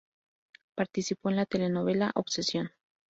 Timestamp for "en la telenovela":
1.29-2.09